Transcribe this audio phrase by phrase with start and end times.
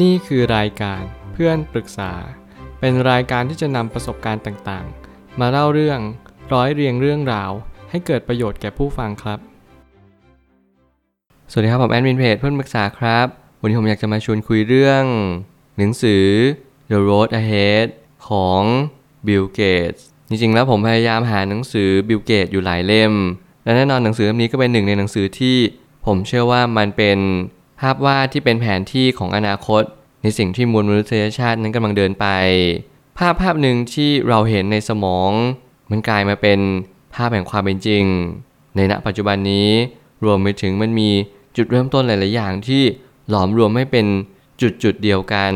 [0.00, 2.12] นี่คือรายการเพื่อนปรึกษา
[2.80, 6.00] เป็นรายการที่จะนำประสบการณ์ต่างๆ มาเล่าเรื่อง
[6.52, 7.50] ร้อยเรียงเรื่องราว
[7.90, 9.38] ให้เกิดประโยชน์แก่ผู้ฟังครับ
[11.50, 13.26] สวัสดีครับผมแอดมินเพจเพื่อนปรึกษาครับ
[13.60, 15.04] วันนี้ผมอยากจะมาชวนคุยเรื่อง
[15.78, 16.24] หนังสือ
[16.90, 17.86] The Road Ahead
[18.28, 18.62] ของ
[19.26, 23.12] Bill Gates จริงๆแล้วผมพยายามหาหนังสือ Bill Gates อยู่หลายเล่ม
[23.64, 25.56] และแน่นอนหนังสือเล่มนี้ก็เป็นหนึ่งในหนังสือที่
[26.06, 27.18] ผมเชื่อว่ามันเป็น
[27.82, 29.82] ภาพวาดที่เป็นแผนที่ของอนาคต
[30.22, 32.26] ในสิ่งที่มวลมนุษยชาตินั้นกำลังเดินไป
[33.18, 35.30] ภาพภาพหนึ่งที่เราเห็นในสมอง
[35.90, 36.60] มันกลายมาเป็น
[37.14, 38.04] ภาพแห่งความเป็นจริง
[38.76, 39.70] ในณปัจจุบันนี้
[40.24, 41.10] รวมไปถึงมันมี
[41.56, 42.82] จุดเริ่มต้นหลาย ๆ อย่างที่
[43.30, 44.06] หลอมรวมให้เป็น
[44.60, 45.52] จุดจุดๆเดียวกัน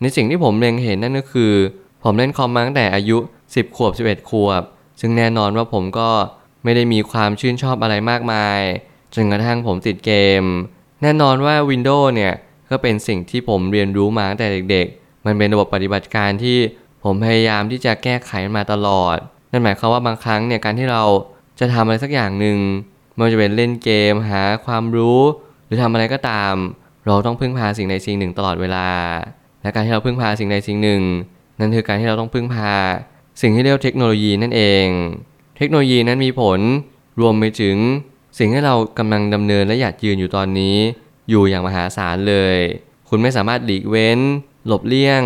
[0.00, 1.52] ในสิ่งที่ผมเล็งเห็นนั่นก็คือ
[2.02, 4.62] ผมเล่นคอมมาตั้งแต่อายุ 10 ขวบ 11 ขวบ
[5.00, 6.10] ซึ่งแน่นอนว่าผมก็
[6.64, 8.60] ไม่ได้มีความชื่นชอบอะไรมากมาย
[9.14, 10.44] จนกระทั่งผมติดเกม
[11.02, 12.32] แน่นอนว่า Windows เนี่ย
[12.70, 16.58] ก็เป็นสิ่งที่ผมเรียนรู้มาตั้งแต่เด็กๆ มันเป็นระบบปฏิบัติการที่
[17.04, 19.16] ผมพยายามที่จะแก้ไขมาตลอด
[19.50, 21.02] นั่นหมายความว่าบางครั้งเนี่ยการที่เรา
[21.60, 22.58] จะทำอะไรสักอย่างหนึ่ง
[23.14, 25.20] ไม่ว่าจะเป็นเล่นเกมหาความรู้
[25.66, 26.54] หรือทำอะไรก็ตาม
[27.06, 28.88] เราต้องพึ่งพาสิ่งใดสิ่งหนึ่งตลอดเวลา
[29.62, 31.02] และการที่เราพึ่งพาสิ่งใดสิ่งหนึ่ง
[31.58, 32.72] นั่นคือการที่เราต้องพึ่งพา
[33.40, 34.86] สิ่งที่เรียกว่าเทคโนโลยีนั่นเอง
[35.58, 36.60] เทคโนโลยีนั้นมีผล
[37.20, 37.76] รวมไปถึง
[38.38, 40.76] สิ่งที่เรากำลังดำเนินและอยากยืนอยู่ตอนนี้
[41.30, 42.58] อยู่อย่างมหาศาลเลย
[43.08, 44.18] คุณไม่สามารถหลีกเว้น
[44.66, 45.22] หลบเลี่ยง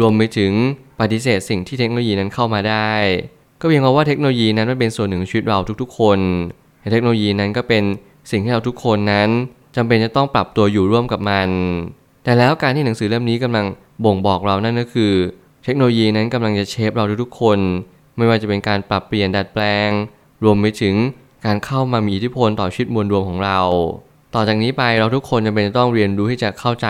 [0.00, 0.52] รวมไปถึง
[1.00, 2.92] ปฏิเสธสิ่งที่เทคโนโลยีนั้นเข้ามาได้
[3.60, 6.18] ก็เพียงเพราะว่าเทคโนโลยีนั้นมันเป็นส่วนหนึ่งชีวิตเราทุกๆ คน
[6.92, 7.84] เทคโนโลยีนั้นก็เป็น
[8.30, 9.28] สิ่งที่เราทุกคนนั้น
[9.76, 11.48] จำเป็นจะต้องปรับตัวอยู่ร่วมกับมัน
[12.24, 13.66] แต่แล้วการที่หนังสือเล่มนี้กำลัง
[14.04, 15.12] บ่งบอกเรานั่นก็คือ
[15.64, 17.58] เทคโนโลยีนั้นกำลังจะเชฟเราทุกๆคน
[18.16, 19.90] ไม่ว่าจะเป็นการปรับเปลี่ยนดัดแปลง
[20.44, 20.94] รวมไปถึง
[21.44, 23.58] การเข้ามามีอิทธิพลต่อชีวิตมวลรวมของเรา
[24.34, 26.88] ต่อจากนี้ไปเราทุกคนจำเป็นจะต้องเรียนรู้ที่จะเข้าใจ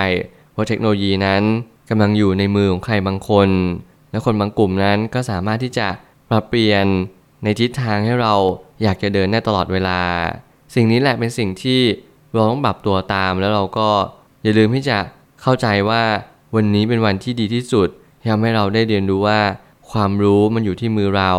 [0.56, 1.42] ว่าเทคโนโลยีนั้น
[1.90, 3.48] กำลังอยู่ในมือของใครบางคน
[4.10, 5.86] และคนบางกลุ่มนั้นก็สามารถที่จะ
[6.30, 6.86] ปรับเปลี่ยน
[7.44, 8.34] ในทิศทางให้เรา
[8.82, 10.00] อยากจะเดินได้ตลอดเวลา
[10.74, 11.80] สิ่งนี้แหละเป็นสิ่งที่
[12.32, 13.88] เราต้องปรับตัวตามแล้วเราก็
[14.42, 14.98] อย่าลืมที่จะ
[15.42, 16.02] เข้าใจว่า
[16.54, 17.88] วันนี้เป็นวันที่ดีที่สุด
[18.20, 19.40] ที่ทำให้เราได้เรียนรู้ว่า
[19.92, 21.32] ความรู้มันอยู่ที่มือเรา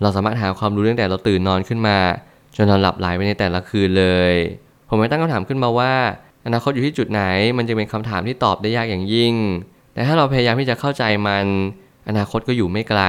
[0.00, 1.98] เราสามารถหาความรู้ตั้งแต่เราตื่นนอนขึ้นมา
[2.56, 4.32] จนเราหลับไหลไปในแต่ละคืนเลย
[4.88, 5.92] ผมไม่ตั้งคำถามขึ้นมาว่า
[6.46, 7.22] อนาคตอยู่ที่จุดไหน
[7.56, 9.34] มันจะเป็นคำถามที่ตอบได้ยากอย่างยิ่ง
[9.94, 11.44] แต่ถ้าเราพยายามที่จะเข้าใจมัน
[12.08, 13.02] อนาคตก็อยู่ไม่ไกล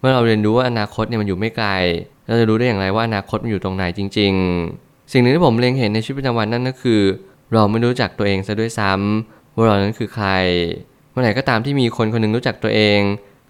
[0.00, 1.68] เมื่อเราเรียนรู้ว่าอนาคตเนี่ยมันอยู่ไม่ไกล
[2.26, 4.32] เราจะรู้ได้อย่างไรว่าอนาคตมันอยู่ตรงไหนจริง
[4.72, 7.00] ๆ สิ่งหนึ่งที่ผมเล็งเห็นในชีวิตประจำวันนั่นก็คือ
[7.52, 10.28] เราไม่รู้จักตัวเองซะด้วยซ้ำว่าเรานั้นคือใคร
[11.10, 13.00] เมื่อไหร่ก็ตามที่มีคนคนหนึ่งรู้จักตัวเอง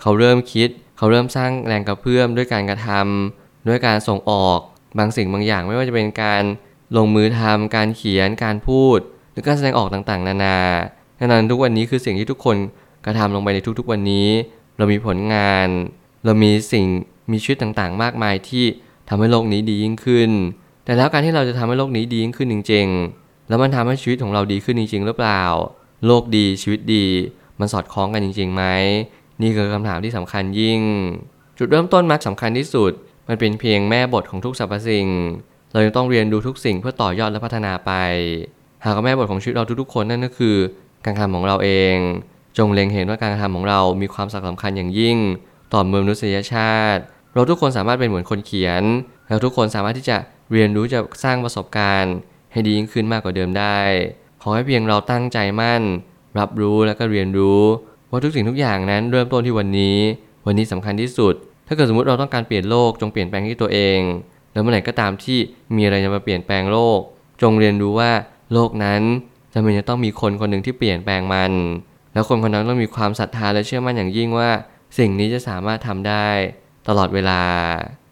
[0.00, 4.60] เขาเริ่มคิด เขาเริ่มสร้างแรงกระเพื่อมด้วยการกระทำด้วยการส่งออก
[4.99, 6.43] บางสิ่งบางอย่างไม่ว่าจะเป็นการ
[6.97, 8.99] ลงมือทำการเขียนการพูด
[9.33, 10.59] หรือการแสดงออกต่างๆ นานา
[11.19, 12.56] ดังนั้นทุกวันนี้คือสิ่งที่ทุกคน
[13.05, 14.28] กระทำลงไปในทุกๆวันนี้
[14.77, 15.69] เรามีผลงาน
[16.25, 16.84] เรามีสิ่ง
[17.33, 18.65] มีชีวิตต่างๆ มากมายที่
[19.09, 20.31] ทำให้โลกนี้ดียิ่งขึ้น
[20.84, 22.87] แต่แล้วการที่เราจะทำให้โลกนี้ดียิ่งขึ้นจริง
[23.19, 25.43] ๆ แล้วมันทำให้ชีวิตของเราดีขึ้นจริงๆหรือเปล่า
[26.07, 27.07] โลกดีชีวิตดี
[27.61, 28.62] มันสอดคล้องกันจริงๆไหม
[29.43, 30.81] นี่คือคำถามที่สำคัญยิ่ง
[31.59, 32.93] จุดเริ่มต้นมักสำคัญที่สุด
[33.31, 35.09] มันเป็นเพียงแม่บทของทุกสรรพสิ่ง
[35.73, 37.93] เรายังต้องเรียนรู้ทุกสิ่งเพื่อต่อยอดและพัฒนาไป
[38.85, 40.57] หากว่าแม่บทของชีวิตเราทุกๆคนนั่นก็คือ
[41.05, 41.97] การกระทำของเราเอง
[42.59, 45.19] จงเล็งเห็นว่าการกระทำของเรามีความสำคัญอย่างยิ่ง
[45.73, 47.03] ต่อมวลมนุษยชาติ
[47.35, 48.83] เราทุกคนสามารถเป็นเหมือนคนเขียน
[49.29, 50.17] แล้วทุกคนสามารถที่จะ
[50.53, 52.15] เรียนรู้จะสร้างประสบการณ์
[52.53, 53.79] ให้ดียิ่งขึ้นมากกว่าเดิมได้
[54.43, 55.83] ขอให้เพียงเราตั้งใจมั่น
[56.39, 57.61] รับรู้และก็เรียนรู้
[58.11, 59.99] ว่าทุกสิ่งทุกอย่างนั้นเริ่มต้นที่วันนี้
[60.47, 61.35] วันนี้สำคัญที่สุด
[61.71, 64.01] ถ้าเกิดสมมติเราต้องการเปลี่ยนโลกจงเปลี่ยนแปลงที่ตัวเอง
[64.53, 65.39] แล้วเมื่อไหร่ก็ตามที่
[65.77, 67.01] มีอะไรจะมาเปลี่ยนแปลงโลก
[67.43, 68.11] จงเรียนรู้ว่า
[68.53, 69.03] โลกนั้น
[69.53, 71.53] จำเป็นจะต้องมีคนคนหนึ่งที่เปลี่ยนแปลงมัน
[72.13, 74.51] แล้วคนคนนั้นต้องมีความศรัทธาและเชื่อมั่นอย่างยิ่งว่า
[74.99, 76.29] สิ่งนี้จะสามารถทำได้
[76.89, 77.43] ตลอดเวลา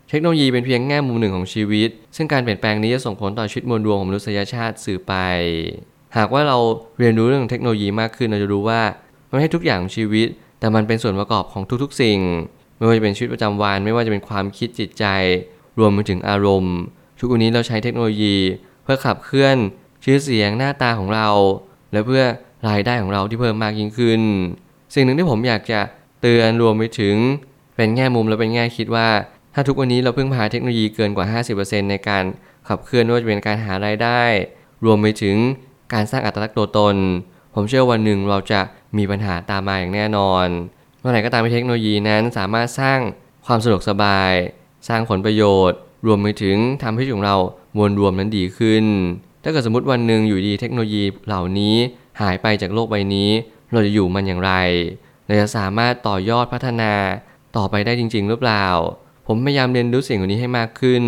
[0.08, 5.14] เทคโนโลยีเป็นเพียงแง่มุมหนึ่งของชีวิต ซึ่งการเปลี่ยนแปลงนี้จะส่งผลต่อชีวิตมวลรวมของมนุษยชาติสื่อไป
[6.16, 6.58] หากว่าเรา
[6.98, 8.80] เรียนรู้เรื่องเทคโนโลยีมากขึ้นเราจะรู้ว่า
[9.28, 10.28] มันไม่ให้ทุกอย่างของชีวิต
[10.60, 12.18] แต่มันเป็นส่วนประกอบของทุกๆ สิ่ง
[12.78, 15.04] ไม่ว่าจะเป็นชีวิตประจำวัน ไม่ว่าจะเป็นความคิดจิตใจ
[15.78, 16.76] รวมไปถึงอารมณ์
[17.18, 18.36] ทุกวันนี้เราใช้เทคโนโลยี
[18.82, 19.56] เพื่อขับเคลื่อน
[20.04, 21.28] ชื่อเสียงหน้าตาของเรา
[21.92, 22.22] และเพื่อ
[22.68, 24.22] รายได้ของเราที่เพิ่มมากยิ่งขึ้น
[24.94, 25.80] สิ่งหนึ่งที่ผมอยากจะ
[26.20, 27.16] เตือนรวมไปถึง
[27.76, 29.08] เป็นแง่มุมและเป็นแง่คิดว่า
[29.54, 31.26] ถ้าทุกวันนี้เราเพึ่งพาเทคโนโลยีเกินกว่า
[31.58, 32.24] 50%ในการ
[32.68, 34.22] ขับเคลื่อนไม่ว่าจะเป็นการหารายได้
[34.84, 35.36] รวมไปถึง
[35.92, 36.96] การสร้างอัตลักษณ์ตัวตน
[37.54, 38.60] ผมเชื่อวันหนึ่งเราจะ
[38.96, 40.46] มีปัญหาตามมาอย่างแน่นอน
[41.08, 42.98] มื่อไหร่ก็ตามที่เทคโนโลยีนั้นสามารถสร้าง
[43.46, 44.32] ความสะดวกสบาย
[44.88, 47.36] สร้างผลประโยชน์ รวมไปถึงทำให้ชีวิตของเรา
[47.76, 48.84] มวลรวมนั้นดีขึ้น
[49.42, 51.76] ถ้าเกิดสมมติวันหนึ่งอยู่ดีเทคโนโลยีเหล่านี้
[52.20, 53.30] หายไปจากโลกใบนี้
[53.72, 54.52] เราจะอยู่มันอย่างไร
[55.26, 56.92] เราจะสามารถต่อยอดพัฒนา
[57.56, 58.66] ต่อไปได้จริง ๆ หรือเปล่า
[59.26, 61.02] ผมพยายามเรียนรู้สิ่งเหล่านี้ให้มากขึ้น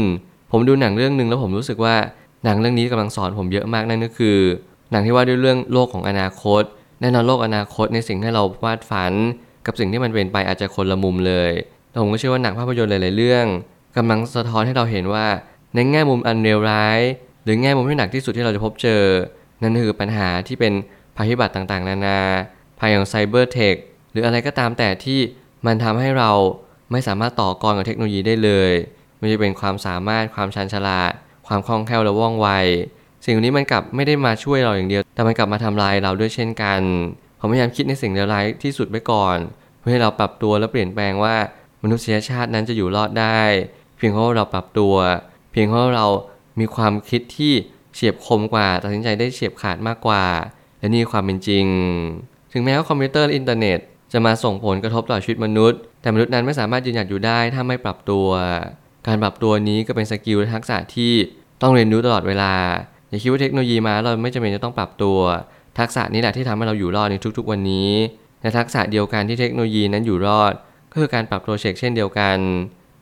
[0.51, 1.97] ผมดูหนังเรื่องหนึ่งแล้วผมรู้สึกว่า
[2.45, 4.39] หนังเรื่องนี้กำลังสอนผมเยอะมากนั่นก็คือ
[4.91, 6.63] หนังที่ว่าด้วยเรื่องโลกของอนาคต
[7.01, 9.13] แน่นอนโลกอนาคตในสิ่งที่เราวาดฝัน
[9.71, 11.53] กับสิ่งที่มันเป็นไปอาจจะคนละมุมเลย
[11.91, 13.47] แต่ผมก็เชื่อว่าหนังภาพยนตร์หลาย ๆ เรื่อง
[13.97, 15.27] กำลังสะท้อนให้เราเห็นว่า
[15.75, 17.01] ในแง่มุมอันเลวร้าย
[17.45, 19.03] หรือแง่มุมที่หนักที่สุดที่เราจะพบเจอ
[19.63, 20.73] นั่นคือปัญหาที่เป็น
[21.17, 22.21] ภัยพิบัติต่าง ๆ นานา
[22.81, 23.75] ภัยของไซเบอร์เทค
[24.13, 25.21] หรืออะไรก็ตามแต่ที่
[25.67, 26.31] มันทำให้เรา
[26.93, 28.73] ไม่สามารถต่อกรกับเทคโนโลยีได้เลย
[29.19, 31.13] ไม่ว่าจะเป็นความสามารถความชันฉลาด
[31.47, 32.49] ความคล่องแคล่วและว่องไว
[33.25, 36.81] สิ่งนี้มันกลับไม่ได้มาช่วยเราอย่างเดียว แต่มันกลับมาทำลายเราด้วยเช่นกัน
[37.41, 39.37] ผมพยายามคิดในสิ่งเลวร้ายที่สุดไว้ก่อน
[39.81, 41.37] เพื่อให้เราปรับตัวและเปลี่ยนแปลงว่า
[41.83, 43.41] มนุษยชาตินั้นจะอยู่รอดได้
[43.97, 44.95] เพียงเพราะเราปรับตัว
[45.53, 46.07] เพียงเพราะเรา
[46.61, 47.53] มีความคิดที่
[47.95, 50.25] เฉียบคมกว่า ตัดสินใจได้เฉียบขาดมากกว่า
[50.79, 51.67] และนี่ความเป็นจริง
[52.53, 53.79] ถึงแม้ว่าคอมพิวเตอร์อินเทอร์เน็ต
[54.13, 58.27] จะมาส่งผลกระทบต่อชีวิตมนุษย์ แต่มนุษย์นั้นไม่สามารถยืนหยัดอยู่ได้ถ้าไม่ปรับตัว
[59.07, 61.13] การปรับตัวนี้ก็เป็นสกิลและทักษะที่
[61.63, 62.53] ต้องเรียนรู้ตลอดเวลา
[63.09, 65.19] อย่าคิดว่าเทคโนโลยีมาเราไม่จำเป็นจะต้องปรับตัว
[65.79, 67.91] ทักษะนี้แหละที่ทำให้เราอยู่รอดในทุกๆ วันนี้
[68.43, 70.53] และทักษะเดียวกันที่เทคโนโลยีนั้นอยู่รอด
[70.93, 72.39] ก็คือการปรับตัวเช็คเช่นเดียวกัน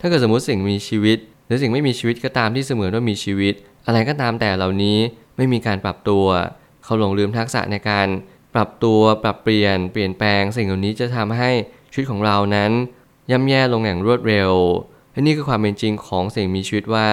[0.01, 3.55] ถ้าเกิดสมมติสิ่งมีชีวิต หรือสิ่งไม่มีชีวิตก็ตามที่เสมือนว่ามีชีวิต
[3.87, 4.99] อะไรก็ตามแต่เหล่านี้
[5.37, 6.25] ไม่มีการปรับตัว
[6.85, 8.09] เขาหลงลืมทักษะในการ
[8.55, 11.51] ปรับตัวปรับเปลี่ยนเปลี่ยนแปลง สิ่งเหล่านี้จะทำให้
[11.93, 12.71] ชีวิตของเรานั้น
[13.31, 14.53] ย่ำแย่ลงอย่างรวดเร็ว
[15.13, 17.07] และนี่คือความเป็นจริงของสิ่งมีชีวิตว่า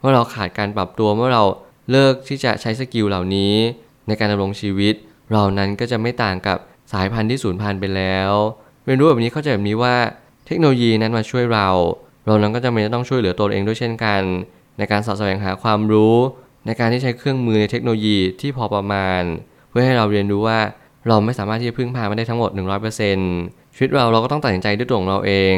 [0.00, 1.44] เมื่อเราขาดการปรับตัวเมื่อเรา
[1.90, 3.54] เลิกที่จะใช้ skill เหล่านี้
[4.06, 4.94] ในการดำรงชีวิต
[5.32, 6.58] เรานั้นก็จะไม่ต่างกับ
[6.92, 8.30] สายพันธุ์ที่สูญพันธุ์ไปแล้ว
[8.84, 9.96] เรียนรู้แบบนี้เข้าใจแบบนี้ว่า
[10.46, 11.68] เทคโนโลยีนั้นมาช่วยเรา
[12.26, 14.22] เรานั้นก็จะไม่ต้องช่วยเหลือตัวเองด้วยเช่นกัน
[14.78, 16.16] ในการเสาะแสวงหาความรู้
[16.66, 19.22] ในการที่ใช้เครื่องมือในเทคโนโลยีที่พอประมาณ
[19.68, 20.58] เพื่อให้เราเรียนรู้ว่า
[21.08, 22.50] เราไม่สามารถที่จะพึ่งพามันได้ทั้งหมด
[23.12, 25.56] 100%ชีวิตเราเราก็ต้องตัดสินใจด้วยตัวของเราเอง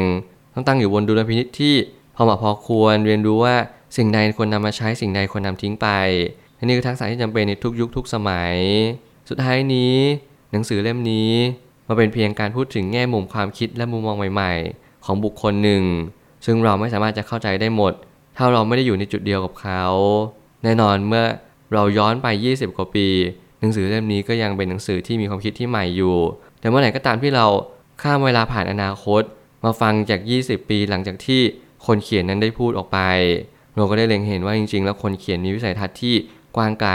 [0.53, 1.75] ต้องตั้งอยู่บนดุลพินิจที่
[2.15, 3.55] พอเหมาะพอควรเรียนรู้ว่า
[3.97, 5.87] สิ่งใดควรนำมาใช้สิ่งใดควรนำทิ้งไป
[6.57, 8.55] อันนี้คือทักษะที่จำเป็นในทุกยุคทุกสมัย
[9.29, 9.95] สุดท้ายนี้
[10.51, 11.31] หนังสือเล่มนี้
[11.87, 15.83] มาเป็นเพียงการพูดถึงแง่มุมความคิดและมุมมองใหม่ ๆ ของบุคคลหนึ่ง
[16.45, 17.93] ซึ่งเราไม่สามารถจะเข้าใจได้หมด
[18.37, 19.83] ถ้าเราไม่ได้อยู่ในจุดเดียวกับเขา
[20.63, 21.25] แน่นอนเมื่อ
[21.73, 23.07] เราย้อนไป 20 กว่าปี
[23.59, 26.15] หนังสือเล่มนี้ก็ยังเป็นหนังสือที่มีความคิดที่ใหม่อยู่
[26.59, 27.45] แต่เมื่อไหร่ก็ตามที่เรา
[28.01, 29.21] ข้ามเวลาผ่านอนาคต
[29.63, 31.41] มาฟังจาก 20 ปีหลังจากที่
[31.85, 32.99] คนเขียนนั้นได้พูดออกไป
[33.75, 36.15] เราก็ได้เล็งเห็นว่าจริง ๆ แล้วคนเขียนมีวิสัยทัศน์ที่
[36.55, 36.93] กว้างไกล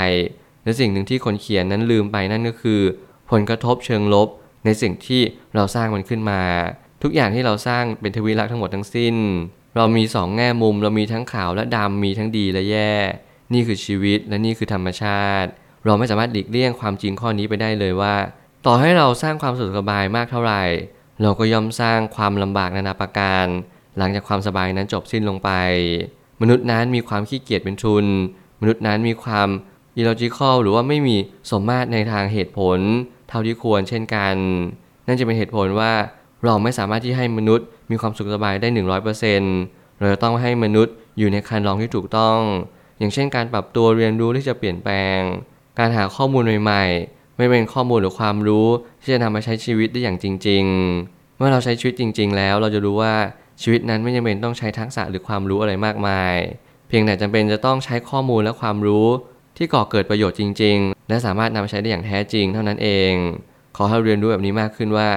[0.64, 2.80] และสิ่งหนึ่งที่คนเขียนนั้นลืมไปนั่นก็คือ
[3.30, 4.28] ผลกระทบเชิงลบ
[4.64, 5.22] ในสิ่งที่
[5.54, 6.42] เราสร้างมันขึ้นมา
[7.02, 9.16] ทุกอย่างที่เราสร้างเป็นทวีลักษณ์ทั้งหมดทั้งสิ้น
[9.76, 12.92] เรามีสองแง่มุมเรามีทั้งขาวและดำมีทั้งดีและแย่
[13.52, 15.50] นี่คือชีวิตและนี่คือธรรมชาติ
[15.84, 18.14] เราไม่สามารถหลีกเลี่ยงความจริงข้อนี้ไปได้เลยว่า
[18.66, 20.62] ต่อให้เราสร้างความสุขสบายมากเท่าไหร่
[21.22, 23.46] เราก็ย่อมสร้างความลำบากนานาประการ
[23.98, 25.50] หลังจากความสบายนั้นจบสิ้นลงไป
[26.42, 28.06] มนุษย์นั้นมีความขี้เกียจเป็นทุน
[28.60, 29.48] มนุษย์นั้นมีความ
[29.98, 31.16] illogical หรือว่าไม่มี
[31.50, 32.78] สมมาตรในทางเหตุผล
[33.28, 34.34] เท่าที่ควรเช่นกัน
[35.06, 35.92] นั่นจะเป็นเหตุผลว่า
[36.44, 38.68] เราไม่สามารถที่ให้มนุษย์มีความสุขสบายได้
[39.34, 42.38] 100%เราจะต้องให้มนุษย์อยู่ในคันลองที่ถูกต้อง
[42.98, 45.18] อย่างเช่นการปรับตัวเรียนรู้ที่จะเปลี่ยนแปลง
[45.78, 48.66] การหาข้อมูลใหม่ๆ ไม่เป็นข้อมูลหรือความรู้
[49.02, 50.64] ที่จะนำมาใช้ชีวิตได้อย่างจริง
[51.00, 53.14] ๆ เมื่อเราใช้ชีวิตจริง ๆ แล้วเราจะรู้ว่า
[53.62, 56.36] ชีวิตนั้นไม่จำเป็นต้องใช้ทักษะหรือความรู้อะไรมากมาย
[56.88, 59.08] เพียงแต่จำเป็นจะต้องใช้ข้อมูลและความรู้
[59.56, 63.12] ที่ก่อเกิดประโยชน์จริง ๆ และสามารถนำมาใช้ได้อย่างแท้จริงเท่านั้นเอง
[63.76, 65.08] ขอให้เรียนรู้แบบนี้มากขึ้นว่า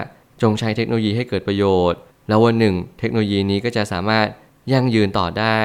[0.42, 4.28] จงใช้เทคโนโลยีให้เกิดประโยชน์ แล้ววันหนึ่ง เทคโนโลยีนี้ก็จะสามารถ
[4.72, 5.60] ยั่งยืนต่อได้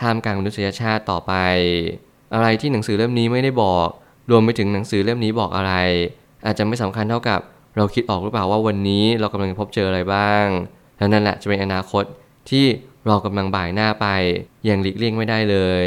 [0.00, 1.32] ท่ามกลางมนุษยชาติต่อไป
[2.34, 3.88] อะไรที่หนังสือเล่มนี้ไม่ได้บอก
[4.30, 5.72] รวมไปถึงหนังสือเล่มนี้บอกอะไร
[6.46, 7.40] อาจจะไม่สำคัญเท่ากับ
[7.76, 10.46] เราคิดออกหรือเปล่าว่าวันนี้เรากำลังพบเจออะไรบ้าง
[10.98, 12.04] แล้วนั่นแหละจะเป็นอนาคต
[12.50, 12.64] ที่
[13.06, 14.06] เรากำลังบ่ายหน้าไป
[14.64, 15.86] อย่างหลีกเลี่ยงไม่ได้เลย